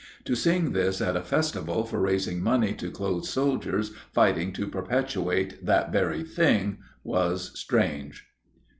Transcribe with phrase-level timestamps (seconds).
[0.25, 5.63] To sing this at a festival for raising money to clothe soldiers fighting to perpetuate
[5.63, 8.25] that very thing was strange.